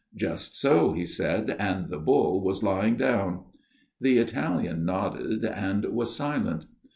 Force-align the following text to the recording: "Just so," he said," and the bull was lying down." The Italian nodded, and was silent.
"Just 0.15 0.59
so," 0.59 0.93
he 0.93 1.05
said," 1.05 1.55
and 1.59 1.89
the 1.91 1.99
bull 1.99 2.43
was 2.43 2.63
lying 2.63 2.97
down." 2.97 3.43
The 3.99 4.17
Italian 4.17 4.83
nodded, 4.83 5.45
and 5.45 5.85
was 5.93 6.15
silent. 6.15 6.65